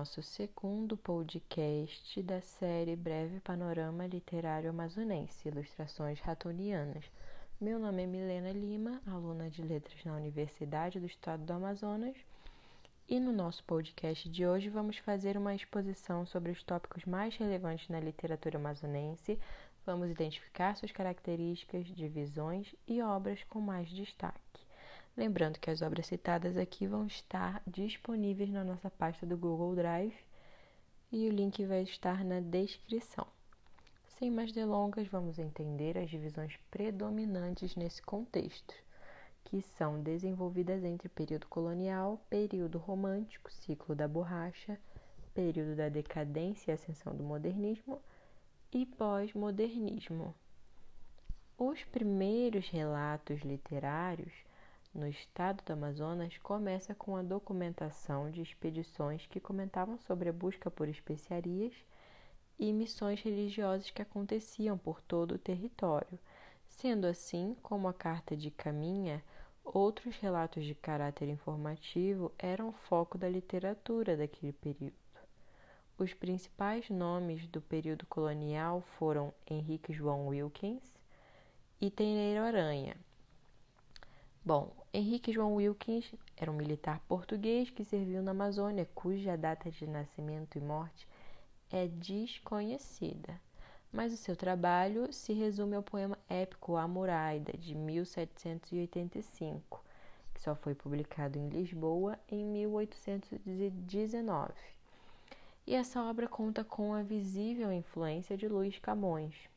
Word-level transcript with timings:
nosso 0.00 0.22
segundo 0.22 0.96
podcast 0.96 2.22
da 2.22 2.40
série 2.40 2.96
Breve 2.96 3.38
Panorama 3.40 4.06
Literário 4.06 4.70
Amazonense, 4.70 5.46
Ilustrações 5.46 6.18
Ratonianas. 6.20 7.04
Meu 7.60 7.78
nome 7.78 8.04
é 8.04 8.06
Milena 8.06 8.50
Lima, 8.50 9.02
aluna 9.06 9.50
de 9.50 9.60
Letras 9.60 10.02
na 10.06 10.16
Universidade 10.16 10.98
do 10.98 11.04
Estado 11.04 11.44
do 11.44 11.52
Amazonas, 11.52 12.16
e 13.06 13.20
no 13.20 13.30
nosso 13.30 13.62
podcast 13.64 14.26
de 14.26 14.46
hoje 14.46 14.70
vamos 14.70 14.96
fazer 14.96 15.36
uma 15.36 15.54
exposição 15.54 16.24
sobre 16.24 16.50
os 16.50 16.62
tópicos 16.62 17.04
mais 17.04 17.36
relevantes 17.36 17.86
na 17.90 18.00
literatura 18.00 18.56
amazonense. 18.56 19.38
Vamos 19.84 20.08
identificar 20.10 20.74
suas 20.76 20.92
características, 20.92 21.86
divisões 21.88 22.74
e 22.88 23.02
obras 23.02 23.44
com 23.50 23.60
mais 23.60 23.90
destaque. 23.90 24.69
Lembrando 25.16 25.58
que 25.58 25.70
as 25.70 25.82
obras 25.82 26.06
citadas 26.06 26.56
aqui 26.56 26.86
vão 26.86 27.06
estar 27.06 27.62
disponíveis 27.66 28.50
na 28.50 28.64
nossa 28.64 28.90
pasta 28.90 29.26
do 29.26 29.36
Google 29.36 29.74
Drive 29.74 30.14
e 31.12 31.28
o 31.28 31.32
link 31.32 31.64
vai 31.66 31.82
estar 31.82 32.24
na 32.24 32.40
descrição. 32.40 33.26
Sem 34.18 34.30
mais 34.30 34.52
delongas, 34.52 35.08
vamos 35.08 35.38
entender 35.38 35.98
as 35.98 36.08
divisões 36.08 36.56
predominantes 36.70 37.74
nesse 37.74 38.00
contexto, 38.02 38.74
que 39.44 39.60
são 39.62 40.00
desenvolvidas 40.00 40.84
entre 40.84 41.08
período 41.08 41.46
colonial, 41.48 42.24
período 42.30 42.78
romântico, 42.78 43.50
ciclo 43.50 43.94
da 43.94 44.06
borracha, 44.06 44.78
período 45.34 45.74
da 45.74 45.88
decadência 45.88 46.70
e 46.70 46.74
ascensão 46.74 47.16
do 47.16 47.24
modernismo 47.24 48.00
e 48.72 48.86
pós-modernismo. 48.86 50.34
Os 51.58 51.82
primeiros 51.84 52.68
relatos 52.68 53.40
literários 53.40 54.32
no 54.92 55.06
estado 55.06 55.62
do 55.64 55.72
Amazonas 55.72 56.36
começa 56.38 56.94
com 56.94 57.16
a 57.16 57.22
documentação 57.22 58.30
de 58.30 58.42
expedições 58.42 59.26
que 59.26 59.38
comentavam 59.38 59.96
sobre 59.98 60.28
a 60.28 60.32
busca 60.32 60.70
por 60.70 60.88
especiarias 60.88 61.72
e 62.58 62.72
missões 62.72 63.22
religiosas 63.22 63.90
que 63.90 64.02
aconteciam 64.02 64.76
por 64.76 65.00
todo 65.00 65.32
o 65.32 65.38
território. 65.38 66.18
Sendo 66.66 67.06
assim, 67.06 67.56
como 67.62 67.88
a 67.88 67.94
Carta 67.94 68.36
de 68.36 68.50
Caminha, 68.50 69.22
outros 69.64 70.16
relatos 70.16 70.64
de 70.64 70.74
caráter 70.74 71.28
informativo 71.28 72.32
eram 72.38 72.72
foco 72.72 73.16
da 73.16 73.28
literatura 73.28 74.16
daquele 74.16 74.52
período. 74.52 74.94
Os 75.96 76.14
principais 76.14 76.88
nomes 76.90 77.46
do 77.46 77.60
período 77.60 78.06
colonial 78.06 78.80
foram 78.98 79.32
Henrique 79.46 79.92
João 79.92 80.28
Wilkins 80.28 80.98
e 81.80 81.90
Tenreiro 81.90 82.42
Aranha. 82.42 82.96
Bom, 84.42 84.72
Henrique 84.92 85.32
João 85.32 85.56
Wilkins 85.56 86.14
era 86.34 86.50
um 86.50 86.56
militar 86.56 86.98
português 87.06 87.68
que 87.68 87.84
serviu 87.84 88.22
na 88.22 88.30
Amazônia, 88.30 88.88
cuja 88.94 89.36
data 89.36 89.70
de 89.70 89.86
nascimento 89.86 90.56
e 90.56 90.62
morte 90.62 91.06
é 91.70 91.86
desconhecida, 91.86 93.38
mas 93.92 94.14
o 94.14 94.16
seu 94.16 94.34
trabalho 94.34 95.12
se 95.12 95.34
resume 95.34 95.76
ao 95.76 95.82
poema 95.82 96.16
épico 96.26 96.76
A 96.76 96.88
Muraida, 96.88 97.52
de 97.52 97.74
1785, 97.74 99.84
que 100.32 100.40
só 100.40 100.54
foi 100.54 100.74
publicado 100.74 101.38
em 101.38 101.50
Lisboa 101.50 102.18
em 102.26 102.42
1819. 102.42 104.54
E 105.66 105.74
essa 105.74 106.02
obra 106.02 106.26
conta 106.26 106.64
com 106.64 106.94
a 106.94 107.02
visível 107.02 107.70
influência 107.70 108.38
de 108.38 108.48
Luís 108.48 108.78
Camões 108.78 109.49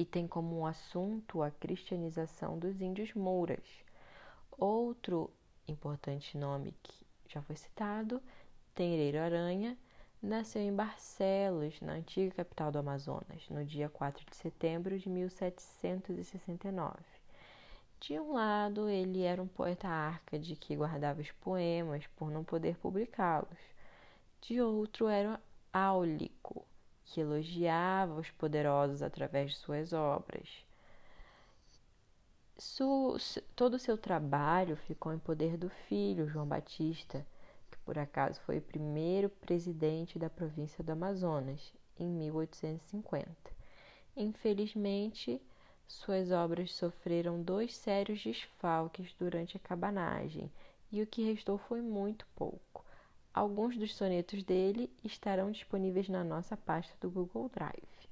e 0.00 0.04
tem 0.06 0.26
como 0.26 0.66
assunto 0.66 1.42
a 1.42 1.50
cristianização 1.50 2.58
dos 2.58 2.80
índios 2.80 3.12
mouras. 3.12 3.62
Outro 4.56 5.30
importante 5.68 6.38
nome 6.38 6.74
que 6.82 7.06
já 7.28 7.42
foi 7.42 7.54
citado, 7.54 8.22
Tenreiro 8.74 9.18
Aranha, 9.18 9.76
nasceu 10.22 10.62
em 10.62 10.74
Barcelos, 10.74 11.78
na 11.82 11.92
antiga 11.92 12.36
capital 12.36 12.72
do 12.72 12.78
Amazonas, 12.78 13.46
no 13.50 13.62
dia 13.62 13.90
4 13.90 14.24
de 14.24 14.34
setembro 14.36 14.98
de 14.98 15.06
1769. 15.10 16.96
De 18.00 18.18
um 18.18 18.32
lado, 18.32 18.88
ele 18.88 19.20
era 19.20 19.42
um 19.42 19.48
poeta 19.48 19.86
árcade 19.86 20.56
que 20.56 20.76
guardava 20.76 21.20
os 21.20 21.30
poemas 21.32 22.06
por 22.16 22.30
não 22.30 22.42
poder 22.42 22.78
publicá-los. 22.78 23.58
De 24.40 24.62
outro, 24.62 25.08
era 25.08 25.38
áulico, 25.70 26.66
que 27.10 27.20
elogiava 27.20 28.20
os 28.20 28.30
poderosos 28.30 29.02
através 29.02 29.50
de 29.50 29.56
suas 29.56 29.92
obras. 29.92 30.48
Su, 32.56 33.16
todo 33.56 33.74
o 33.74 33.78
seu 33.78 33.98
trabalho 33.98 34.76
ficou 34.76 35.12
em 35.12 35.18
poder 35.18 35.56
do 35.56 35.68
filho, 35.68 36.28
João 36.28 36.46
Batista, 36.46 37.26
por 37.84 37.98
acaso 37.98 38.40
foi 38.42 38.58
o 38.58 38.62
primeiro 38.62 39.28
presidente 39.28 40.18
da 40.18 40.30
província 40.30 40.84
do 40.84 40.92
Amazonas, 40.92 41.72
em 41.98 42.06
1850. 42.06 43.28
Infelizmente, 44.16 45.42
suas 45.88 46.30
obras 46.30 46.72
sofreram 46.72 47.42
dois 47.42 47.74
sérios 47.74 48.22
desfalques 48.22 49.12
durante 49.18 49.56
a 49.56 49.60
cabanagem 49.60 50.48
e 50.92 51.02
o 51.02 51.06
que 51.06 51.24
restou 51.24 51.58
foi 51.58 51.80
muito 51.80 52.24
pouco. 52.36 52.79
Alguns 53.32 53.78
dos 53.78 53.94
sonetos 53.94 54.42
dele 54.42 54.90
estarão 55.04 55.52
disponíveis 55.52 56.08
na 56.08 56.24
nossa 56.24 56.56
pasta 56.56 56.92
do 57.00 57.10
Google 57.10 57.48
Drive. 57.48 58.10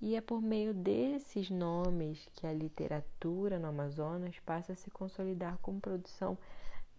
E 0.00 0.16
é 0.16 0.20
por 0.20 0.42
meio 0.42 0.74
desses 0.74 1.48
nomes 1.48 2.28
que 2.34 2.46
a 2.46 2.52
literatura 2.52 3.58
no 3.58 3.68
Amazonas 3.68 4.38
passa 4.40 4.72
a 4.72 4.76
se 4.76 4.90
consolidar 4.90 5.56
como 5.58 5.80
produção 5.80 6.36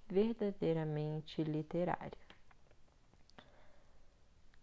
verdadeiramente 0.08 1.44
literária. 1.44 2.26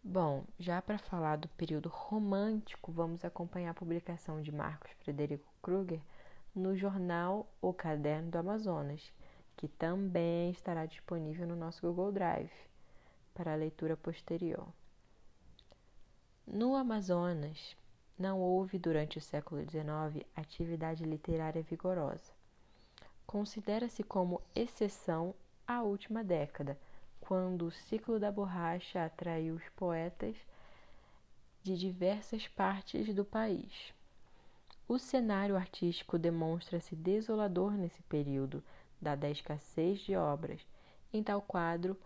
Bom, 0.03 0.45
já 0.59 0.83
para 0.83 0.99
falar 0.99 1.37
do 1.37 1.49
período 1.49 1.89
romântico, 1.89 2.91
vamos 2.91 3.25
acompanhar 3.25 3.71
a 3.71 3.75
publicação 3.75 4.43
de 4.43 4.51
Marcos 4.51 4.91
Frederico 5.03 5.47
Kruger 5.63 6.01
no 6.55 6.77
jornal 6.77 7.47
O 7.61 7.73
Caderno 7.73 8.31
do 8.31 8.39
Amazonas, 8.39 9.13
que 9.57 9.69
também 9.69 10.51
estará 10.51 10.87
disponível 10.87 11.47
no 11.47 11.57
nosso 11.57 11.87
Google 11.87 12.13
Drive 12.13 12.53
para 13.35 13.55
leitura 13.55 13.97
posterior. 13.97 14.67
No 16.47 16.75
Amazonas, 16.75 17.77
não 18.19 18.41
houve 18.41 18.79
durante 18.79 19.19
o 19.19 19.21
século 19.21 19.63
XIX 19.63 20.27
atividade 20.37 21.05
literária 21.05 21.63
vigorosa. 21.63 22.33
Considera-se 23.27 24.03
como 24.03 24.43
exceção 24.55 25.35
a 25.67 25.83
última 25.83 26.23
década, 26.23 26.79
quando 27.21 27.67
o 27.67 27.71
ciclo 27.71 28.19
da 28.19 28.31
borracha 28.31 29.05
atraiu 29.05 29.55
os 29.55 29.69
poetas 29.71 30.37
de 31.63 31.77
diversas 31.77 32.49
partes 32.49 33.15
do 33.15 33.25
país. 33.25 33.95
O 34.89 34.99
cenário 34.99 35.57
artístico 35.57 36.19
demonstra-se 36.19 36.95
desolador 36.95 37.73
nesse 37.73 38.03
período, 38.03 38.63
dada 39.03 39.27
a 39.27 39.31
escassez 39.31 39.99
de 39.99 40.15
obras. 40.15 40.65
Em 41.13 41.23
tal 41.23 41.43
quadro, 41.43 41.99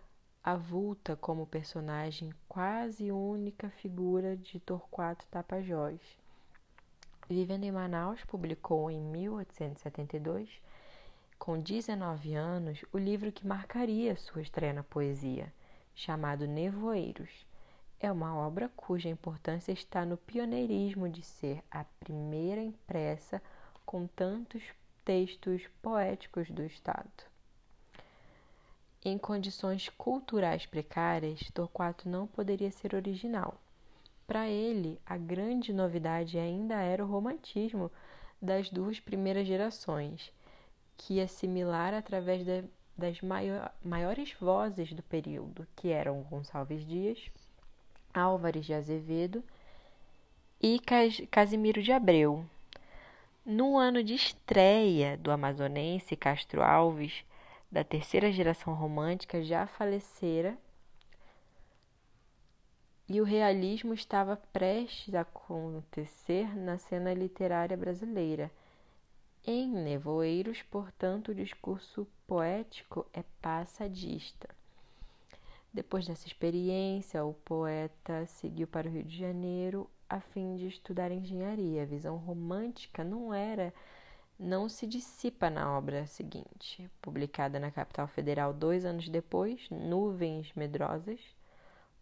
avulta 0.43 1.15
como 1.15 1.45
personagem 1.45 2.33
quase 2.49 3.11
única 3.11 3.69
figura 3.69 4.35
de 4.35 4.59
Torquato 4.59 5.25
Tapajós. 5.27 6.01
Vivendo 7.29 7.65
em 7.65 7.71
Manaus, 7.71 8.23
publicou 8.25 8.89
em 8.89 8.99
1872 8.99 10.49
com 11.37 11.59
19 11.59 12.33
anos, 12.33 12.83
o 12.91 12.97
livro 12.97 13.31
que 13.31 13.45
marcaria 13.45 14.15
sua 14.15 14.41
estreia 14.41 14.73
na 14.73 14.83
poesia, 14.83 15.53
chamado 15.93 16.47
Nevoeiros. 16.47 17.45
É 17.99 18.11
uma 18.11 18.35
obra 18.35 18.69
cuja 18.75 19.07
importância 19.07 19.71
está 19.71 20.05
no 20.05 20.17
pioneirismo 20.17 21.07
de 21.07 21.23
ser 21.23 21.63
a 21.69 21.83
primeira 21.99 22.61
impressa 22.61 23.41
com 23.85 24.07
tantos 24.07 24.63
textos 25.07 25.61
poéticos 25.81 26.49
do 26.51 26.65
Estado. 26.65 27.23
Em 29.05 29.17
condições 29.17 29.87
culturais 29.87 30.65
precárias, 30.65 31.39
Torquato 31.53 32.09
não 32.09 32.27
poderia 32.27 32.69
ser 32.71 32.93
original. 32.93 33.55
Para 34.27 34.49
ele, 34.49 34.99
a 35.05 35.15
grande 35.15 35.71
novidade 35.71 36.37
ainda 36.37 36.81
era 36.81 37.05
o 37.05 37.07
romantismo 37.07 37.89
das 38.41 38.69
duas 38.69 38.99
primeiras 38.99 39.47
gerações 39.47 40.29
que 40.97 41.21
é 41.21 41.27
similar 41.27 41.93
através 41.93 42.43
de, 42.43 42.65
das 42.97 43.21
maior, 43.21 43.73
maiores 43.81 44.33
vozes 44.33 44.91
do 44.91 45.03
período, 45.03 45.65
que 45.73 45.87
eram 45.87 46.23
Gonçalves 46.23 46.85
Dias, 46.85 47.31
Álvares 48.13 48.65
de 48.65 48.73
Azevedo 48.73 49.41
e 50.61 50.81
Casimiro 51.31 51.81
de 51.81 51.93
Abreu. 51.93 52.45
No 53.49 53.77
ano 53.77 54.03
de 54.03 54.13
estreia 54.13 55.15
do 55.15 55.31
amazonense 55.31 56.17
Castro 56.17 56.61
Alves, 56.61 57.23
da 57.71 57.81
terceira 57.81 58.29
geração 58.29 58.73
romântica, 58.73 59.41
já 59.41 59.65
falecera 59.65 60.57
e 63.07 63.21
o 63.21 63.23
realismo 63.23 63.93
estava 63.93 64.35
prestes 64.35 65.15
a 65.15 65.21
acontecer 65.21 66.53
na 66.57 66.77
cena 66.77 67.13
literária 67.13 67.77
brasileira 67.77 68.51
em 69.45 69.69
Nevoeiros, 69.69 70.61
portanto, 70.63 71.29
o 71.29 71.35
discurso 71.35 72.05
poético 72.27 73.07
é 73.13 73.23
passadista. 73.41 74.49
Depois 75.71 76.05
dessa 76.05 76.27
experiência, 76.27 77.23
o 77.23 77.33
poeta 77.33 78.25
seguiu 78.25 78.67
para 78.67 78.89
o 78.89 78.91
Rio 78.91 79.05
de 79.05 79.17
Janeiro 79.17 79.89
a 80.09 80.19
fim 80.19 80.55
de 80.55 80.67
estudar 80.67 81.11
engenharia. 81.11 81.83
A 81.83 81.85
visão 81.85 82.17
romântica 82.17 83.03
não 83.03 83.33
era 83.33 83.73
não 84.39 84.69
se 84.69 84.85
dissipa 84.85 85.49
na 85.49 85.75
obra 85.75 86.05
seguinte, 86.05 86.89
publicada 87.01 87.59
na 87.59 87.71
capital 87.71 88.07
federal 88.07 88.53
dois 88.53 88.85
anos 88.85 89.09
depois, 89.09 89.67
Nuvens 89.71 90.53
Medrosas. 90.55 91.19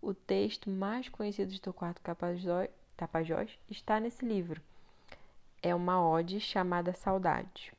O 0.02 0.14
texto 0.14 0.70
mais 0.70 1.08
conhecido 1.08 1.52
de 1.52 1.62
Torquato 1.62 2.02
Tapajós 2.98 3.50
está 3.70 4.00
nesse 4.00 4.26
livro. 4.26 4.62
É 5.64 5.74
uma 5.74 6.06
ode 6.06 6.40
chamada 6.40 6.94
Saudade, 6.94 7.74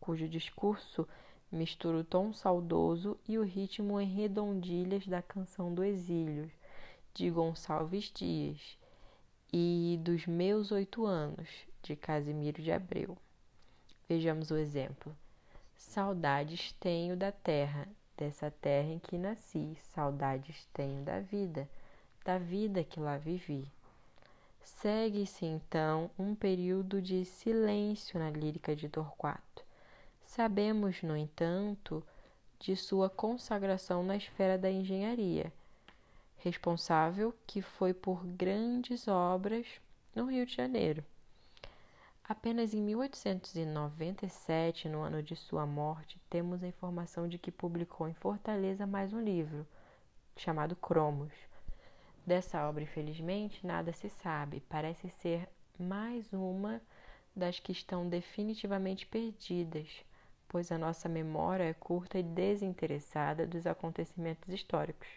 cujo 0.00 0.28
discurso 0.28 1.06
mistura 1.50 1.98
o 1.98 2.04
tom 2.04 2.32
saudoso 2.32 3.16
e 3.26 3.38
o 3.38 3.44
ritmo 3.44 4.00
em 4.00 4.06
redondilhas 4.06 5.06
da 5.06 5.22
canção 5.22 5.72
do 5.72 5.82
Exílio, 5.82 6.50
de 7.14 7.30
Gonçalves 7.30 8.12
Dias, 8.12 8.77
e 9.52 9.98
dos 10.02 10.26
Meus 10.26 10.70
Oito 10.70 11.06
Anos, 11.06 11.48
de 11.82 11.96
Casimiro 11.96 12.60
de 12.60 12.70
Abreu. 12.70 13.16
Vejamos 14.08 14.50
o 14.50 14.56
exemplo. 14.56 15.16
Saudades 15.76 16.72
tenho 16.72 17.16
da 17.16 17.32
terra, 17.32 17.88
dessa 18.16 18.50
terra 18.50 18.88
em 18.88 18.98
que 18.98 19.16
nasci. 19.16 19.76
Saudades 19.94 20.66
tenho 20.72 21.02
da 21.02 21.20
vida, 21.20 21.68
da 22.24 22.36
vida 22.36 22.84
que 22.84 23.00
lá 23.00 23.16
vivi. 23.16 23.66
Segue-se 24.62 25.46
então 25.46 26.10
um 26.18 26.34
período 26.34 27.00
de 27.00 27.24
silêncio 27.24 28.18
na 28.18 28.30
lírica 28.30 28.76
de 28.76 28.88
Torquato. 28.88 29.64
Sabemos, 30.26 31.02
no 31.02 31.16
entanto, 31.16 32.04
de 32.60 32.76
sua 32.76 33.08
consagração 33.08 34.02
na 34.02 34.16
esfera 34.16 34.58
da 34.58 34.70
engenharia, 34.70 35.50
responsável 36.38 37.34
que 37.46 37.60
foi 37.60 37.92
por 37.92 38.24
grandes 38.24 39.08
obras 39.08 39.66
no 40.14 40.26
Rio 40.26 40.46
de 40.46 40.54
Janeiro. 40.54 41.04
Apenas 42.28 42.72
em 42.74 42.82
1897, 42.82 44.88
no 44.88 45.00
ano 45.00 45.22
de 45.22 45.34
sua 45.34 45.64
morte, 45.64 46.20
temos 46.28 46.62
a 46.62 46.68
informação 46.68 47.26
de 47.26 47.38
que 47.38 47.50
publicou 47.50 48.06
em 48.06 48.12
Fortaleza 48.12 48.86
mais 48.86 49.14
um 49.14 49.20
livro, 49.20 49.66
chamado 50.36 50.76
Cromos. 50.76 51.32
Dessa 52.26 52.68
obra, 52.68 52.84
infelizmente, 52.84 53.66
nada 53.66 53.94
se 53.94 54.10
sabe. 54.10 54.62
Parece 54.68 55.08
ser 55.08 55.48
mais 55.78 56.30
uma 56.32 56.82
das 57.34 57.58
que 57.58 57.72
estão 57.72 58.06
definitivamente 58.06 59.06
perdidas, 59.06 59.88
pois 60.46 60.70
a 60.70 60.76
nossa 60.76 61.08
memória 61.08 61.64
é 61.64 61.72
curta 61.72 62.18
e 62.18 62.22
desinteressada 62.22 63.46
dos 63.46 63.66
acontecimentos 63.66 64.52
históricos. 64.52 65.08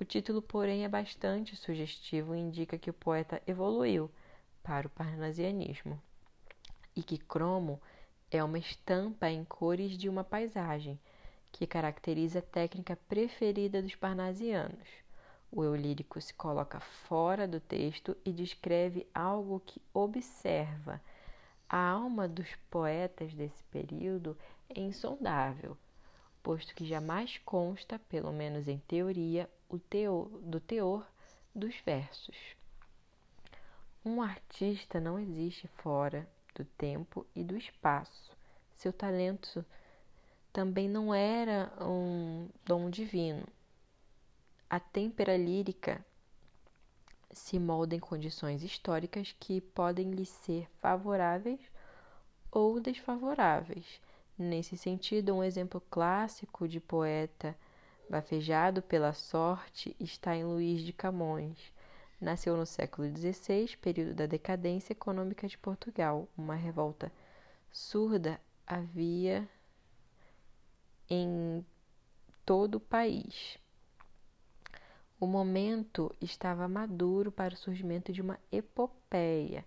O 0.00 0.04
título, 0.04 0.40
porém, 0.40 0.82
é 0.82 0.88
bastante 0.88 1.54
sugestivo 1.54 2.34
e 2.34 2.38
indica 2.38 2.78
que 2.78 2.88
o 2.88 2.94
poeta 2.94 3.42
evoluiu 3.46 4.10
para 4.62 4.86
o 4.86 4.90
parnasianismo 4.90 6.00
e 6.96 7.02
que 7.02 7.18
cromo 7.18 7.78
é 8.30 8.42
uma 8.42 8.58
estampa 8.58 9.28
em 9.28 9.44
cores 9.44 9.98
de 9.98 10.08
uma 10.08 10.24
paisagem, 10.24 10.98
que 11.52 11.66
caracteriza 11.66 12.38
a 12.38 12.42
técnica 12.42 12.96
preferida 12.96 13.82
dos 13.82 13.94
parnasianos. 13.94 14.88
O 15.52 15.62
eu 15.62 15.76
lírico 15.76 16.18
se 16.18 16.32
coloca 16.32 16.80
fora 16.80 17.46
do 17.46 17.60
texto 17.60 18.16
e 18.24 18.32
descreve 18.32 19.06
algo 19.14 19.60
que 19.66 19.82
observa. 19.92 20.98
A 21.68 21.76
alma 21.76 22.26
dos 22.26 22.48
poetas 22.70 23.34
desse 23.34 23.62
período 23.64 24.34
é 24.74 24.80
insondável, 24.80 25.76
posto 26.42 26.74
que 26.74 26.86
jamais 26.86 27.38
consta, 27.44 27.98
pelo 27.98 28.32
menos 28.32 28.68
em 28.68 28.78
teoria, 28.78 29.48
o 29.68 29.78
teor, 29.78 30.28
do 30.40 30.60
teor 30.60 31.06
dos 31.54 31.74
versos. 31.84 32.36
Um 34.04 34.22
artista 34.22 34.98
não 34.98 35.18
existe 35.18 35.68
fora 35.68 36.28
do 36.54 36.64
tempo 36.64 37.26
e 37.34 37.44
do 37.44 37.56
espaço. 37.56 38.32
Seu 38.72 38.92
talento 38.92 39.64
também 40.52 40.88
não 40.88 41.14
era 41.14 41.72
um 41.80 42.48
dom 42.64 42.88
divino. 42.88 43.46
A 44.68 44.80
têmpera 44.80 45.36
lírica 45.36 46.04
se 47.32 47.58
molda 47.58 47.94
em 47.94 48.00
condições 48.00 48.62
históricas 48.62 49.34
que 49.38 49.60
podem 49.60 50.10
lhe 50.10 50.26
ser 50.26 50.68
favoráveis 50.80 51.60
ou 52.50 52.80
desfavoráveis. 52.80 54.00
Nesse 54.42 54.74
sentido, 54.74 55.34
um 55.34 55.44
exemplo 55.44 55.82
clássico 55.90 56.66
de 56.66 56.80
poeta 56.80 57.54
bafejado 58.08 58.80
pela 58.80 59.12
sorte 59.12 59.94
está 60.00 60.34
em 60.34 60.44
Luís 60.44 60.80
de 60.80 60.94
Camões, 60.94 61.58
Nasceu 62.18 62.56
no 62.56 62.64
século 62.64 63.06
XVI, 63.14 63.76
período 63.76 64.14
da 64.14 64.24
decadência 64.24 64.94
econômica 64.94 65.46
de 65.46 65.58
Portugal. 65.58 66.26
Uma 66.36 66.54
revolta 66.54 67.12
surda 67.70 68.40
havia 68.66 69.46
em 71.08 71.62
todo 72.46 72.76
o 72.76 72.80
país. 72.80 73.58
O 75.20 75.26
momento 75.26 76.16
estava 76.18 76.66
maduro 76.66 77.30
para 77.30 77.52
o 77.52 77.58
surgimento 77.58 78.10
de 78.10 78.22
uma 78.22 78.40
epopeia 78.50 79.66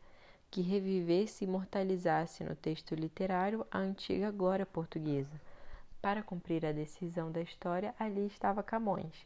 que 0.53 0.61
revivesse 0.61 1.43
e 1.43 1.47
imortalizasse 1.47 2.43
no 2.43 2.55
texto 2.55 2.93
literário 2.93 3.65
a 3.71 3.79
antiga 3.79 4.29
glória 4.29 4.67
portuguesa. 4.67 5.41
Para 5.99 6.21
cumprir 6.21 6.63
a 6.63 6.71
decisão 6.71 7.31
da 7.31 7.41
história, 7.41 7.95
ali 7.97 8.27
estava 8.27 8.61
Camões, 8.61 9.25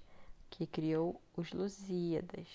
que 0.50 0.66
criou 0.66 1.20
os 1.36 1.52
Lusíadas. 1.52 2.48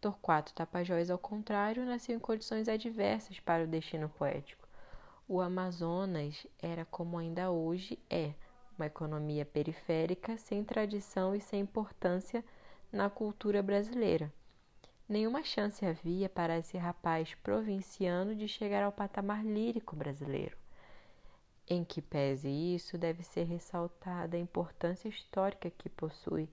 Torquato 0.00 0.52
Tapajós, 0.54 1.08
ao 1.08 1.18
contrário, 1.18 1.86
nasceu 1.86 2.16
em 2.16 2.18
condições 2.18 2.68
adversas 2.68 3.38
para 3.38 3.62
o 3.62 3.68
destino 3.68 4.08
poético. 4.08 4.66
O 5.28 5.40
Amazonas 5.40 6.48
era, 6.60 6.84
como 6.86 7.16
ainda 7.16 7.52
hoje 7.52 7.96
é, 8.10 8.32
uma 8.76 8.86
economia 8.86 9.44
periférica, 9.46 10.36
sem 10.36 10.64
tradição 10.64 11.32
e 11.32 11.40
sem 11.40 11.60
importância 11.60 12.44
na 12.90 13.08
cultura 13.08 13.62
brasileira. 13.62 14.32
Nenhuma 15.06 15.44
chance 15.44 15.84
havia 15.84 16.28
para 16.30 16.58
esse 16.58 16.78
rapaz 16.78 17.34
provinciano 17.42 18.34
de 18.34 18.48
chegar 18.48 18.82
ao 18.82 18.92
patamar 18.92 19.44
lírico 19.44 19.94
brasileiro. 19.94 20.56
Em 21.68 21.84
que 21.84 22.00
pese 22.00 22.48
isso, 22.48 22.96
deve 22.96 23.22
ser 23.22 23.44
ressaltada 23.44 24.36
a 24.36 24.40
importância 24.40 25.08
histórica 25.08 25.70
que 25.70 25.88
possui 25.88 26.48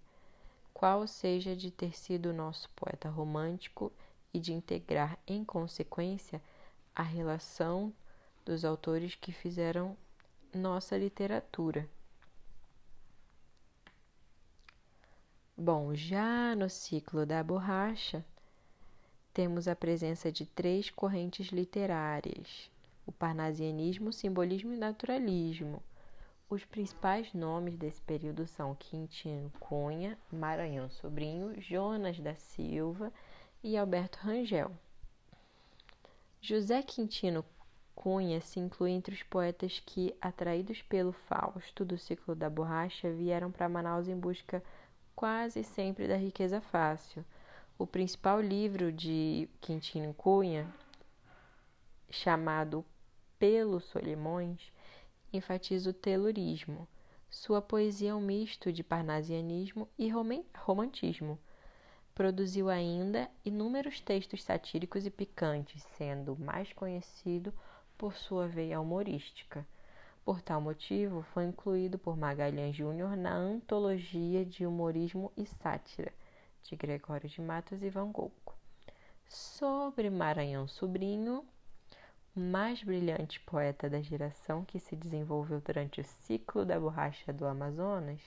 qual 0.73 1.05
seja 1.07 1.55
de 1.55 1.71
ter 1.71 1.95
sido 1.95 2.33
nosso 2.33 2.69
poeta 2.71 3.09
romântico 3.09 3.91
e 4.33 4.39
de 4.39 4.53
integrar, 4.53 5.17
em 5.27 5.45
consequência, 5.45 6.41
a 6.95 7.03
relação 7.03 7.93
dos 8.43 8.65
autores 8.65 9.15
que 9.15 9.31
fizeram 9.31 9.95
nossa 10.53 10.97
literatura. 10.97 11.89
Bom, 15.57 15.93
já 15.93 16.55
no 16.55 16.69
ciclo 16.69 17.25
da 17.25 17.43
borracha, 17.43 18.25
temos 19.33 19.67
a 19.67 19.75
presença 19.75 20.31
de 20.31 20.45
três 20.45 20.89
correntes 20.89 21.47
literárias: 21.47 22.69
o 23.05 23.11
parnasianismo, 23.11 24.09
o 24.09 24.13
simbolismo 24.13 24.73
e 24.73 24.75
o 24.77 24.79
naturalismo. 24.79 25.81
Os 26.49 26.65
principais 26.65 27.33
nomes 27.33 27.77
desse 27.77 28.01
período 28.01 28.45
são 28.45 28.75
Quintino 28.75 29.49
Cunha, 29.59 30.17
Maranhão 30.29 30.89
Sobrinho, 30.89 31.59
Jonas 31.61 32.19
da 32.19 32.35
Silva 32.35 33.11
e 33.63 33.77
Alberto 33.77 34.19
Rangel. 34.19 34.69
José 36.41 36.81
Quintino 36.81 37.45
Cunha 37.95 38.41
se 38.41 38.59
inclui 38.59 38.91
entre 38.91 39.13
os 39.13 39.23
poetas 39.23 39.81
que, 39.85 40.13
atraídos 40.19 40.81
pelo 40.81 41.13
Fausto 41.13 41.85
do 41.85 41.97
ciclo 41.97 42.35
da 42.35 42.49
borracha, 42.49 43.13
vieram 43.13 43.51
para 43.51 43.69
Manaus 43.69 44.07
em 44.07 44.17
busca 44.17 44.61
quase 45.15 45.63
sempre 45.63 46.07
da 46.07 46.17
riqueza 46.17 46.59
fácil. 46.59 47.23
O 47.81 47.87
principal 47.87 48.39
livro 48.39 48.91
de 48.91 49.49
Quintino 49.59 50.13
Cunha, 50.13 50.71
chamado 52.11 52.85
Pelos 53.39 53.85
Solimões, 53.85 54.71
enfatiza 55.33 55.89
o 55.89 55.93
telurismo. 55.93 56.87
Sua 57.27 57.59
poesia 57.59 58.11
é 58.11 58.13
um 58.13 58.21
misto 58.21 58.71
de 58.71 58.83
parnasianismo 58.83 59.89
e 59.97 60.13
romantismo. 60.55 61.39
Produziu 62.13 62.69
ainda 62.69 63.27
inúmeros 63.43 63.99
textos 63.99 64.43
satíricos 64.43 65.07
e 65.07 65.09
picantes, 65.09 65.81
sendo 65.97 66.37
mais 66.37 66.71
conhecido 66.73 67.51
por 67.97 68.13
sua 68.15 68.47
veia 68.47 68.79
humorística. 68.79 69.65
Por 70.23 70.39
tal 70.39 70.61
motivo, 70.61 71.23
foi 71.33 71.45
incluído 71.45 71.97
por 71.97 72.15
Magalhães 72.15 72.75
Júnior 72.75 73.17
na 73.17 73.33
Antologia 73.33 74.45
de 74.45 74.67
Humorismo 74.67 75.31
e 75.35 75.47
Sátira, 75.47 76.13
de 76.63 76.75
Gregório 76.75 77.29
de 77.29 77.41
Matos 77.41 77.81
e 77.81 77.89
Van 77.89 78.11
Gogh. 78.11 78.31
Sobre 79.27 80.09
Maranhão 80.09 80.67
Sobrinho, 80.67 81.45
o 82.35 82.39
mais 82.39 82.83
brilhante 82.83 83.39
poeta 83.41 83.89
da 83.89 84.01
geração 84.01 84.63
que 84.63 84.79
se 84.79 84.95
desenvolveu 84.95 85.59
durante 85.61 86.01
o 86.01 86.03
ciclo 86.03 86.65
da 86.65 86.79
borracha 86.79 87.33
do 87.33 87.45
Amazonas, 87.45 88.21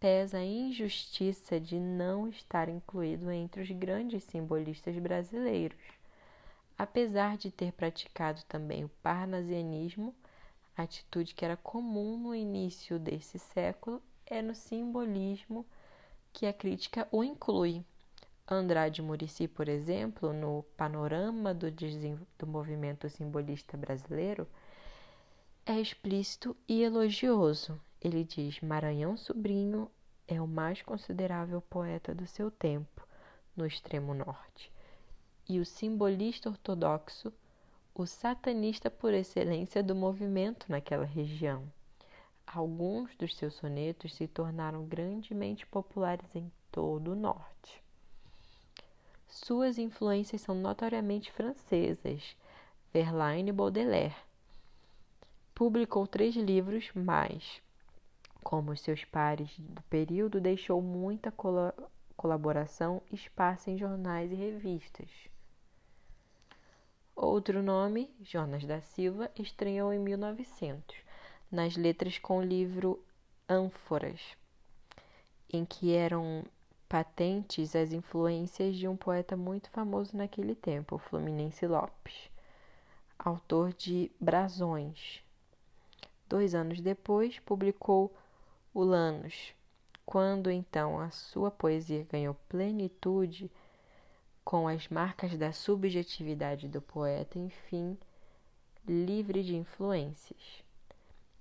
pesa 0.00 0.38
a 0.38 0.44
injustiça 0.44 1.60
de 1.60 1.78
não 1.78 2.28
estar 2.28 2.68
incluído 2.68 3.30
entre 3.30 3.62
os 3.62 3.70
grandes 3.70 4.24
simbolistas 4.24 4.98
brasileiros. 4.98 5.80
Apesar 6.76 7.36
de 7.36 7.50
ter 7.50 7.72
praticado 7.72 8.42
também 8.48 8.84
o 8.84 8.88
parnasianismo, 9.02 10.14
atitude 10.76 11.34
que 11.34 11.44
era 11.44 11.56
comum 11.56 12.18
no 12.18 12.34
início 12.34 12.98
desse 12.98 13.38
século, 13.38 14.02
é 14.26 14.42
no 14.42 14.54
simbolismo 14.54 15.64
que 16.34 16.46
a 16.46 16.52
crítica 16.52 17.08
o 17.12 17.22
inclui. 17.22 17.82
Andrade 18.46 19.00
Murici, 19.00 19.46
por 19.48 19.68
exemplo, 19.68 20.32
no 20.32 20.64
panorama 20.76 21.54
do, 21.54 21.68
do 22.38 22.46
movimento 22.46 23.08
simbolista 23.08 23.76
brasileiro, 23.76 24.46
é 25.64 25.80
explícito 25.80 26.54
e 26.68 26.82
elogioso. 26.82 27.80
Ele 28.02 28.24
diz: 28.24 28.60
Maranhão 28.60 29.16
Sobrinho 29.16 29.88
é 30.26 30.42
o 30.42 30.46
mais 30.46 30.82
considerável 30.82 31.62
poeta 31.62 32.12
do 32.12 32.26
seu 32.26 32.50
tempo, 32.50 33.06
no 33.56 33.64
extremo 33.64 34.12
norte. 34.12 34.70
E 35.48 35.60
o 35.60 35.64
simbolista 35.64 36.50
ortodoxo, 36.50 37.32
o 37.94 38.04
satanista 38.06 38.90
por 38.90 39.14
excelência 39.14 39.82
do 39.82 39.94
movimento 39.94 40.66
naquela 40.68 41.04
região. 41.04 41.62
Alguns 42.54 43.16
dos 43.16 43.34
seus 43.34 43.54
sonetos 43.54 44.14
se 44.14 44.28
tornaram 44.28 44.84
grandemente 44.84 45.66
populares 45.66 46.36
em 46.36 46.52
todo 46.70 47.10
o 47.10 47.16
norte. 47.16 47.82
Suas 49.26 49.76
influências 49.76 50.42
são 50.42 50.54
notoriamente 50.54 51.32
francesas, 51.32 52.36
Verlaine 52.92 53.50
e 53.50 53.52
Baudelaire. 53.52 54.14
Publicou 55.52 56.06
três 56.06 56.36
livros, 56.36 56.92
mas, 56.94 57.60
como 58.44 58.76
seus 58.76 59.04
pares 59.04 59.50
do 59.58 59.82
período, 59.90 60.40
deixou 60.40 60.80
muita 60.80 61.34
colaboração 62.16 63.02
espaço 63.10 63.68
em 63.68 63.76
jornais 63.76 64.30
e 64.30 64.36
revistas. 64.36 65.10
Outro 67.16 67.64
nome, 67.64 68.14
Jonas 68.22 68.64
da 68.64 68.80
Silva, 68.80 69.28
estreou 69.36 69.92
em 69.92 69.98
1900, 69.98 71.03
nas 71.54 71.76
letras 71.76 72.18
com 72.18 72.38
o 72.38 72.42
livro 72.42 73.00
Ânforas, 73.48 74.20
em 75.48 75.64
que 75.64 75.94
eram 75.94 76.44
patentes 76.88 77.76
as 77.76 77.92
influências 77.92 78.74
de 78.74 78.88
um 78.88 78.96
poeta 78.96 79.36
muito 79.36 79.70
famoso 79.70 80.16
naquele 80.16 80.56
tempo, 80.56 80.98
Fluminense 80.98 81.64
Lopes, 81.64 82.28
autor 83.16 83.72
de 83.72 84.10
Brasões. 84.20 85.22
Dois 86.28 86.56
anos 86.56 86.80
depois, 86.80 87.38
publicou 87.38 88.12
Ulanos. 88.74 89.54
Quando 90.04 90.50
então 90.50 90.98
a 90.98 91.10
sua 91.10 91.52
poesia 91.52 92.04
ganhou 92.10 92.34
plenitude, 92.48 93.48
com 94.44 94.66
as 94.66 94.88
marcas 94.88 95.38
da 95.38 95.52
subjetividade 95.52 96.66
do 96.66 96.82
poeta, 96.82 97.38
enfim, 97.38 97.96
livre 98.86 99.44
de 99.44 99.54
influências. 99.56 100.63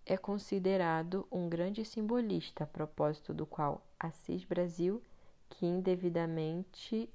É 0.05 0.17
considerado 0.17 1.25
um 1.31 1.47
grande 1.47 1.85
simbolista, 1.85 2.65
a 2.65 2.67
propósito 2.67 3.33
do 3.33 3.45
qual 3.45 3.81
Assis 3.97 4.43
Brasil 4.43 5.01
que 5.49 5.65
indevidamente 5.65 7.09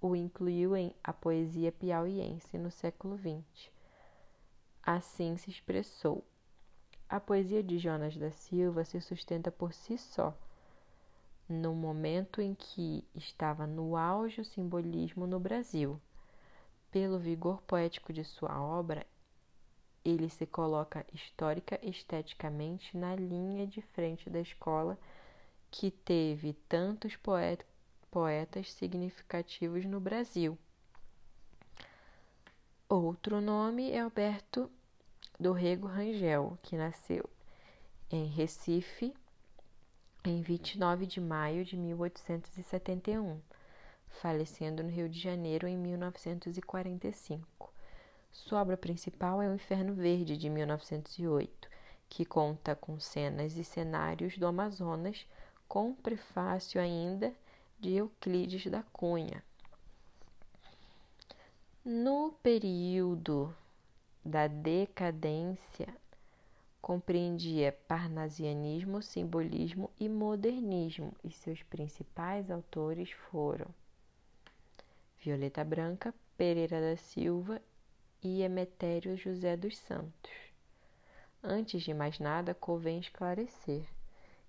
o 0.00 0.16
incluiu 0.16 0.74
em 0.76 0.92
A 1.04 1.12
Poesia 1.12 1.70
Piauiense 1.70 2.58
no 2.58 2.68
século 2.68 3.16
XX. 3.16 3.70
Assim 4.82 5.36
se 5.36 5.50
expressou. 5.50 6.24
A 7.08 7.20
poesia 7.20 7.62
de 7.62 7.78
Jonas 7.78 8.16
da 8.16 8.32
Silva 8.32 8.84
se 8.84 9.00
sustenta 9.00 9.52
por 9.52 9.72
si 9.72 9.96
só. 9.96 10.36
No 11.48 11.74
momento 11.74 12.40
em 12.40 12.54
que 12.54 13.04
estava 13.14 13.68
no 13.68 13.96
auge 13.96 14.40
o 14.40 14.44
simbolismo 14.44 15.28
no 15.28 15.38
Brasil, 15.38 16.00
pelo 16.90 17.18
vigor 17.18 17.62
poético 17.62 18.12
de 18.12 18.24
sua 18.24 18.60
obra, 18.60 19.06
ele 20.04 20.28
se 20.28 20.46
coloca 20.46 21.06
histórica 21.12 21.78
esteticamente 21.82 22.96
na 22.96 23.14
linha 23.14 23.66
de 23.66 23.80
frente 23.80 24.28
da 24.28 24.40
escola 24.40 24.98
que 25.70 25.90
teve 25.90 26.52
tantos 26.68 27.16
poetas 28.10 28.72
significativos 28.72 29.84
no 29.84 30.00
Brasil. 30.00 30.58
Outro 32.88 33.40
nome 33.40 33.90
é 33.90 34.00
Alberto 34.00 34.70
do 35.40 35.52
Rego 35.52 35.86
Rangel, 35.86 36.58
que 36.62 36.76
nasceu 36.76 37.28
em 38.10 38.26
Recife 38.26 39.14
em 40.24 40.42
29 40.42 41.06
de 41.06 41.20
maio 41.20 41.64
de 41.64 41.76
1871, 41.76 43.40
falecendo 44.20 44.82
no 44.82 44.90
Rio 44.90 45.08
de 45.08 45.18
Janeiro 45.18 45.66
em 45.66 45.76
1945. 45.76 47.71
Sua 48.32 48.62
obra 48.62 48.78
principal 48.78 49.42
é 49.42 49.48
O 49.48 49.54
Inferno 49.54 49.94
Verde, 49.94 50.38
de 50.38 50.48
1908, 50.48 51.68
que 52.08 52.24
conta 52.24 52.74
com 52.74 52.98
cenas 52.98 53.58
e 53.58 53.62
cenários 53.62 54.38
do 54.38 54.46
Amazonas, 54.46 55.26
com 55.68 55.94
prefácio 55.94 56.80
ainda 56.80 57.34
de 57.78 57.92
Euclides 57.92 58.66
da 58.66 58.82
Cunha. 58.84 59.44
No 61.84 62.32
período 62.42 63.54
da 64.24 64.46
decadência, 64.46 65.88
compreendia 66.80 67.76
parnasianismo, 67.86 69.02
simbolismo 69.02 69.90
e 70.00 70.08
modernismo, 70.08 71.12
e 71.22 71.30
seus 71.30 71.62
principais 71.64 72.50
autores 72.50 73.10
foram 73.30 73.66
Violeta 75.18 75.62
Branca, 75.62 76.14
Pereira 76.36 76.80
da 76.80 76.96
Silva 76.96 77.60
e 78.22 78.42
Emetério 78.42 79.16
José 79.16 79.56
dos 79.56 79.76
Santos. 79.76 80.30
Antes 81.42 81.82
de 81.82 81.92
mais 81.92 82.18
nada, 82.18 82.54
convém 82.54 83.00
esclarecer 83.00 83.84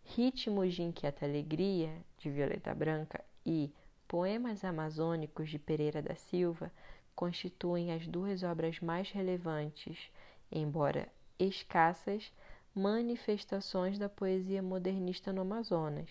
Ritmos 0.06 0.75
de 0.75 0.84
Inquieta 0.84 1.25
Alegria, 1.25 1.92
de 2.20 2.30
Violeta 2.30 2.74
Branca, 2.75 3.24
e 3.46 3.74
Poemas 4.08 4.63
Amazônicos, 4.63 5.50
de 5.50 5.58
Pereira 5.58 6.01
da 6.01 6.13
Silva, 6.13 6.72
constituem 7.15 7.92
as 7.92 8.06
duas 8.06 8.44
obras 8.44 8.80
mais 8.80 9.10
relevantes, 9.10 10.12
embora 10.51 11.08
escassas, 11.39 12.32
manifestações 12.75 13.98
da 13.98 14.08
poesia 14.08 14.62
modernista 14.62 15.34
no 15.34 15.42
Amazonas. 15.42 16.10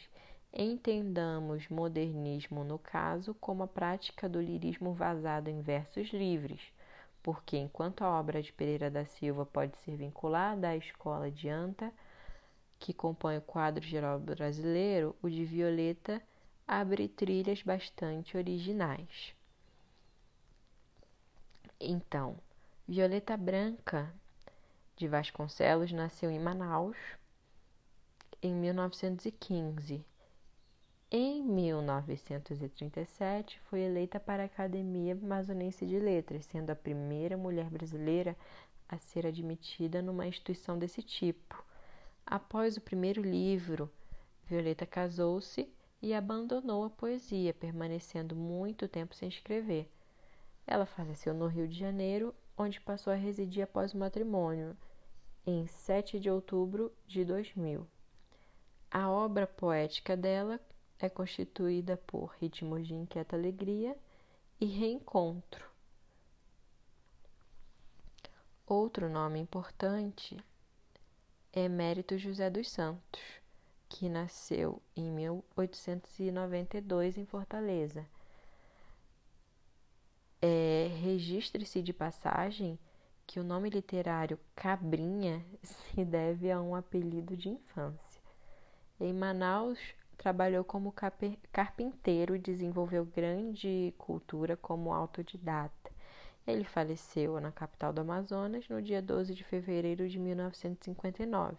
Entendamos 0.52 1.68
modernismo, 1.68 2.64
no 2.64 2.78
caso, 2.78 3.34
como 3.34 3.62
a 3.62 3.68
prática 3.68 4.28
do 4.28 4.40
lirismo 4.40 4.92
vazado 4.92 5.48
em 5.48 5.60
versos 5.60 6.12
livres, 6.12 6.60
porque 7.22 7.56
enquanto 7.56 8.02
a 8.02 8.18
obra 8.18 8.42
de 8.42 8.52
Pereira 8.52 8.90
da 8.90 9.04
Silva 9.04 9.46
pode 9.46 9.76
ser 9.78 9.96
vinculada 9.96 10.68
à 10.68 10.76
escola 10.76 11.30
de 11.30 11.48
Anta, 11.48 11.92
que 12.78 12.92
compõe 12.92 13.38
o 13.38 13.42
quadro 13.42 13.84
geral 13.84 14.18
brasileiro, 14.18 15.14
o 15.22 15.30
de 15.30 15.44
Violeta 15.44 16.20
abre 16.66 17.08
trilhas 17.08 17.62
bastante 17.62 18.36
originais. 18.36 19.34
Então, 21.80 22.36
Violeta 22.86 23.36
Branca 23.36 24.12
de 24.96 25.06
Vasconcelos 25.06 25.92
nasceu 25.92 26.30
em 26.30 26.38
Manaus 26.38 26.96
em 28.42 28.52
1915. 28.52 30.04
Em 31.14 31.42
1937, 31.42 33.60
foi 33.68 33.80
eleita 33.80 34.18
para 34.18 34.44
a 34.44 34.46
Academia 34.46 35.12
Amazonense 35.12 35.84
de 35.84 35.98
Letras, 35.98 36.46
sendo 36.46 36.70
a 36.70 36.74
primeira 36.74 37.36
mulher 37.36 37.68
brasileira 37.68 38.34
a 38.88 38.96
ser 38.96 39.26
admitida 39.26 40.00
numa 40.00 40.26
instituição 40.26 40.78
desse 40.78 41.02
tipo. 41.02 41.62
Após 42.24 42.78
o 42.78 42.80
primeiro 42.80 43.20
livro, 43.20 43.90
Violeta 44.46 44.86
casou-se 44.86 45.68
e 46.00 46.14
abandonou 46.14 46.84
a 46.84 46.88
poesia, 46.88 47.52
permanecendo 47.52 48.34
muito 48.34 48.88
tempo 48.88 49.14
sem 49.14 49.28
escrever. 49.28 49.92
Ela 50.66 50.86
faleceu 50.86 51.34
no 51.34 51.46
Rio 51.46 51.68
de 51.68 51.78
Janeiro, 51.78 52.34
onde 52.56 52.80
passou 52.80 53.12
a 53.12 53.16
residir 53.16 53.64
após 53.64 53.92
o 53.92 53.98
matrimônio, 53.98 54.74
em 55.46 55.66
7 55.66 56.18
de 56.18 56.30
outubro 56.30 56.90
de 57.06 57.22
2000. 57.22 57.86
A 58.90 59.10
obra 59.10 59.46
poética 59.46 60.16
dela 60.16 60.58
é 61.02 61.08
constituída 61.08 61.96
por 61.96 62.36
ritmos 62.40 62.86
de 62.86 62.94
inquieta 62.94 63.34
alegria 63.34 63.98
e 64.60 64.66
reencontro. 64.66 65.68
Outro 68.64 69.08
nome 69.08 69.40
importante 69.40 70.38
Emérito 71.52 72.16
José 72.16 72.48
dos 72.48 72.70
Santos, 72.70 73.20
que 73.88 74.08
nasceu 74.08 74.80
em 74.96 75.10
1892 75.10 77.18
em 77.18 77.26
Fortaleza. 77.26 78.06
É, 80.40 80.88
Registre-se 81.02 81.82
de 81.82 81.92
passagem 81.92 82.78
que 83.26 83.40
o 83.40 83.44
nome 83.44 83.68
literário 83.68 84.38
Cabrinha 84.54 85.44
se 85.62 86.04
deve 86.04 86.48
a 86.50 86.62
um 86.62 86.76
apelido 86.76 87.36
de 87.36 87.48
infância. 87.48 88.22
Em 89.00 89.12
Manaus, 89.12 89.80
trabalhou 90.22 90.62
como 90.62 90.94
carpinteiro 91.50 92.36
e 92.36 92.38
desenvolveu 92.38 93.04
grande 93.04 93.92
cultura 93.98 94.56
como 94.56 94.92
autodidata. 94.92 95.90
Ele 96.46 96.62
faleceu 96.62 97.40
na 97.40 97.50
capital 97.50 97.92
do 97.92 98.02
Amazonas 98.02 98.68
no 98.68 98.80
dia 98.80 99.02
12 99.02 99.34
de 99.34 99.42
fevereiro 99.42 100.08
de 100.08 100.20
1959 100.20 101.56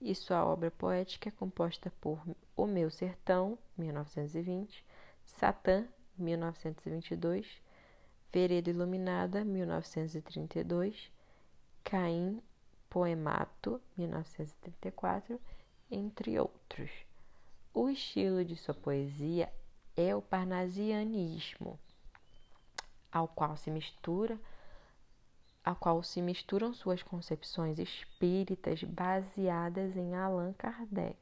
e 0.00 0.14
sua 0.14 0.44
obra 0.44 0.70
poética 0.70 1.28
é 1.28 1.32
composta 1.32 1.92
por 2.00 2.22
O 2.56 2.68
Meu 2.68 2.88
Sertão, 2.88 3.58
1920, 3.76 4.84
Satã, 5.24 5.84
1922, 6.16 7.48
Vereda 8.32 8.70
Iluminada, 8.70 9.44
1932, 9.44 11.10
Caim, 11.82 12.40
Poemato, 12.88 13.80
1934, 13.96 15.40
entre 15.90 16.38
outros. 16.38 17.07
O 17.72 17.88
estilo 17.88 18.44
de 18.44 18.56
sua 18.56 18.74
poesia 18.74 19.52
é 19.96 20.14
o 20.14 20.22
parnasianismo, 20.22 21.78
ao 23.12 23.28
qual 23.28 23.56
se 23.56 23.70
mistura 23.70 24.38
a 25.68 25.74
qual 25.74 26.02
se 26.02 26.22
misturam 26.22 26.72
suas 26.72 27.02
concepções 27.02 27.78
espíritas 27.78 28.82
baseadas 28.82 29.94
em 29.98 30.14
Allan 30.14 30.54
Kardec. 30.54 31.18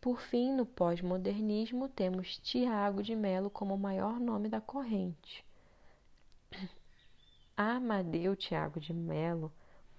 Por 0.00 0.22
fim, 0.22 0.54
no 0.54 0.64
pós-modernismo, 0.64 1.86
temos 1.86 2.38
Tiago 2.38 3.02
de 3.02 3.14
Melo 3.14 3.50
como 3.50 3.74
o 3.74 3.78
maior 3.78 4.18
nome 4.18 4.48
da 4.48 4.58
corrente. 4.58 5.44
Amadeu 7.54 8.34
Tiago 8.34 8.80
de 8.80 8.94
Melo, 8.94 9.52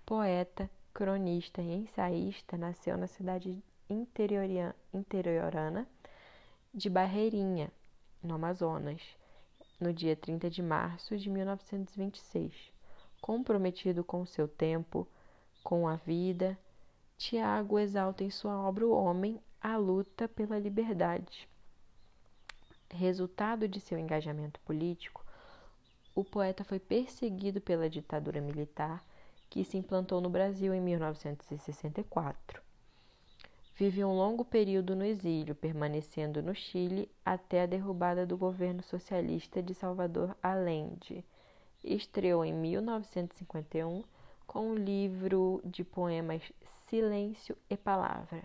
poeta, 0.03 0.67
cronista 0.93 1.62
e 1.62 1.74
ensaísta, 1.74 2.57
nasceu 2.57 2.98
na 2.98 3.07
cidade 3.07 3.63
interiorana 4.93 5.88
de 6.74 6.89
Barreirinha, 6.89 7.71
no 8.24 8.36
Amazonas 8.36 9.01
no 9.81 9.91
dia 9.91 10.15
30 10.15 10.48
de 10.50 10.62
março 10.62 11.17
de 11.17 11.27
1926. 11.27 12.53
Comprometido 13.19 14.03
com 14.03 14.25
seu 14.25 14.48
tempo, 14.48 15.07
com 15.63 15.88
a 15.88 15.95
vida, 15.95 16.57
Tiago 17.17 17.79
exalta 17.79 18.24
em 18.24 18.29
sua 18.29 18.62
obra 18.62 18.86
o 18.86 18.91
homem 18.91 19.41
a 19.60 19.77
luta 19.77 20.27
pela 20.27 20.60
liberdade. 20.60 21.50
Resultado 22.91 23.67
de 23.67 23.79
seu 23.79 23.98
engajamento 23.98 24.60
político, 24.62 25.25
o 26.13 26.24
poeta 26.24 26.63
foi 26.63 26.79
perseguido 26.79 27.60
pela 27.62 27.89
ditadura 27.89 28.41
militar 28.41 29.03
que 29.51 29.65
se 29.65 29.77
implantou 29.77 30.22
no 30.22 30.29
Brasil 30.29 30.74
em 30.74 30.79
1964. 30.79 32.62
Vive 33.75 34.01
um 34.05 34.15
longo 34.15 34.46
período 34.46 34.96
no 34.96 35.03
exílio, 35.03 35.53
permanecendo 35.53 36.41
no 36.41 36.55
Chile 36.55 37.12
até 37.25 37.63
a 37.63 37.65
derrubada 37.65 38.25
do 38.25 38.38
governo 38.38 38.81
socialista 38.81 39.62
de 39.62 39.74
Salvador 39.74 40.38
Allende. 40.41 41.25
Estreou 41.84 42.46
em 42.46 42.53
1951 42.53 44.03
com 44.48 44.72
o 44.72 44.75
livro 44.75 45.62
de 45.65 45.84
poemas 45.84 46.41
Silêncio 46.88 47.58
e 47.70 47.75
Palavra. 47.75 48.43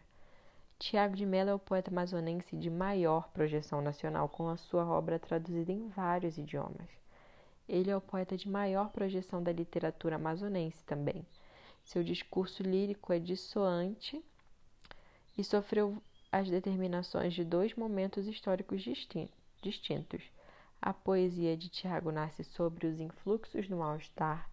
Tiago 0.76 1.14
de 1.14 1.24
Mello 1.24 1.50
é 1.50 1.54
o 1.54 1.58
poeta 1.58 1.90
amazonense 1.90 2.56
de 2.56 2.68
maior 2.68 3.28
projeção 3.28 3.80
nacional, 3.80 4.28
com 4.28 4.48
a 4.48 4.56
sua 4.56 4.84
obra 4.84 5.20
traduzida 5.20 5.70
em 5.70 5.88
vários 5.88 6.36
idiomas. 6.36 7.05
Ele 7.68 7.90
é 7.90 7.96
o 7.96 8.00
poeta 8.00 8.36
de 8.36 8.48
maior 8.48 8.90
projeção 8.90 9.42
da 9.42 9.52
literatura 9.52 10.16
amazonense 10.16 10.84
também. 10.84 11.26
Seu 11.84 12.02
discurso 12.02 12.62
lírico 12.62 13.12
é 13.12 13.18
dissoante 13.18 14.22
e 15.36 15.44
sofreu 15.44 16.00
as 16.30 16.48
determinações 16.48 17.34
de 17.34 17.44
dois 17.44 17.74
momentos 17.74 18.26
históricos 18.26 18.82
distintos. 19.62 20.22
A 20.80 20.92
poesia 20.92 21.56
de 21.56 21.68
Tiago 21.68 22.12
nasce 22.12 22.44
sobre 22.44 22.86
os 22.86 23.00
influxos 23.00 23.68
do 23.68 23.76
mal-estar 23.76 24.48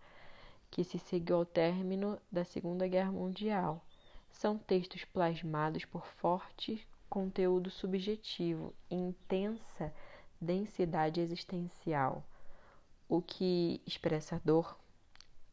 que 0.71 0.83
se 0.83 0.97
seguiu 0.97 1.35
ao 1.35 1.45
término 1.45 2.19
da 2.31 2.43
Segunda 2.43 2.87
Guerra 2.87 3.11
Mundial. 3.11 3.83
São 4.31 4.57
textos 4.57 5.05
plasmados 5.05 5.85
por 5.85 6.05
forte 6.07 6.87
conteúdo 7.07 7.69
subjetivo 7.69 8.73
e 8.89 8.95
intensa 8.95 9.93
densidade 10.41 11.21
existencial, 11.21 12.23
o 13.15 13.21
que 13.21 13.81
expressa 13.85 14.35
a 14.37 14.41
dor, 14.43 14.77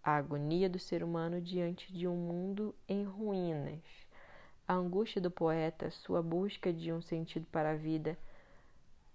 a 0.02 0.16
agonia 0.16 0.68
do 0.68 0.78
ser 0.78 1.02
humano 1.02 1.40
diante 1.40 1.92
de 1.92 2.06
um 2.08 2.16
mundo 2.16 2.74
em 2.88 3.04
ruínas 3.04 3.82
a 4.70 4.74
angústia 4.74 5.20
do 5.20 5.32
poeta, 5.32 5.90
sua 5.90 6.22
busca 6.22 6.72
de 6.72 6.92
um 6.92 7.02
sentido 7.02 7.44
para 7.50 7.72
a 7.72 7.74
vida, 7.74 8.16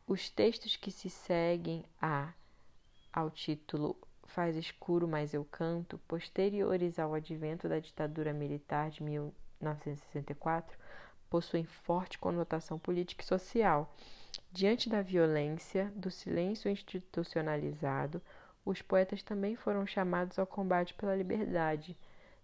os 0.05 0.29
textos 0.29 0.75
que 0.75 0.91
se 0.91 1.09
seguem 1.09 1.85
a 2.01 2.33
ao 3.13 3.31
título 3.31 3.95
Faz 4.25 4.57
escuro, 4.57 5.07
mas 5.07 5.33
eu 5.33 5.45
canto, 5.45 5.97
posteriores 6.09 6.99
ao 6.99 7.13
advento 7.13 7.69
da 7.69 7.79
ditadura 7.79 8.33
militar 8.33 8.89
de 8.89 9.01
1964, 9.01 10.77
possuem 11.29 11.63
forte 11.63 12.19
conotação 12.19 12.77
política 12.77 13.23
e 13.23 13.25
social. 13.25 13.95
Diante 14.55 14.87
da 14.87 15.01
violência, 15.01 15.91
do 15.97 16.09
silêncio 16.09 16.71
institucionalizado, 16.71 18.21
os 18.63 18.81
poetas 18.81 19.21
também 19.21 19.53
foram 19.53 19.85
chamados 19.85 20.39
ao 20.39 20.47
combate 20.47 20.93
pela 20.93 21.13
liberdade. 21.13 21.93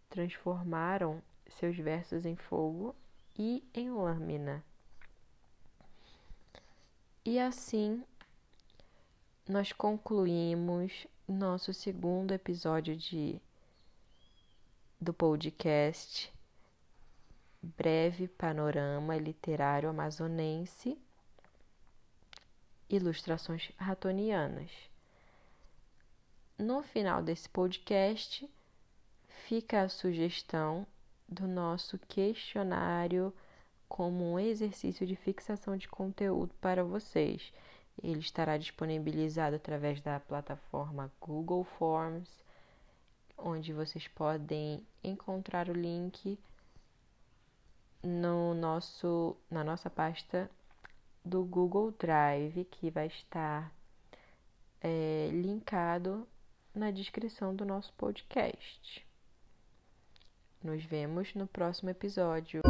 Transformaram 0.10 1.24
seus 1.48 1.78
versos 1.78 2.26
em 2.26 2.36
fogo 2.36 2.94
e 3.40 3.64
em 3.74 3.90
lâmina. 3.90 4.62
E 7.24 7.40
assim 7.40 8.04
nós 9.48 9.72
concluímos 9.72 11.08
nosso 11.26 11.74
segundo 11.74 12.34
episódio 12.34 12.94
de 12.94 13.42
do 15.00 15.14
podcast 15.14 16.30
Breve 17.64 18.28
Panorama 18.28 19.16
Literário 19.16 19.88
Amazonense 19.90 21.00
Ilustrações 22.92 23.72
Ratonianas. 23.78 24.70
No 26.60 26.84
final 26.84 27.24
desse 27.24 27.48
podcast 27.48 28.48
fica 29.48 29.84
a 29.84 29.90
sugestão 29.90 30.86
do 31.26 31.48
nosso 31.48 31.98
questionário 31.98 33.34
como 33.88 34.34
um 34.34 34.38
exercício 34.38 35.08
de 35.08 35.16
fixação 35.16 35.78
de 35.78 35.88
conteúdo 35.88 36.54
para 36.60 36.84
vocês. 36.84 37.54
Ele 38.04 38.20
estará 38.20 38.58
disponibilizado 38.58 39.56
através 39.56 40.02
da 40.02 40.20
plataforma 40.20 41.10
Google 41.22 41.64
Forms, 41.64 42.30
onde 43.38 43.72
vocês 43.72 44.06
podem 44.10 44.86
encontrar 45.02 45.70
o 45.70 45.74
link 45.74 46.38
no 48.04 48.54
nosso, 48.54 49.38
na 49.50 49.64
nossa 49.64 49.90
pasta 49.90 50.52
do 51.24 51.44
Google 51.44 51.92
Drive, 52.00 52.66
que 52.66 52.90
vai 52.90 53.08
estar 53.08 53.72
é, 54.82 55.30
linkado 55.32 56.28
na 56.74 56.92
descrição 56.92 57.56
do 57.56 57.66
nosso 57.66 57.94
podcast. 57.94 59.06
Nos 60.64 60.84
vemos 60.84 61.34
no 61.34 61.48
próximo 61.48 61.90
episódio. 61.90 62.62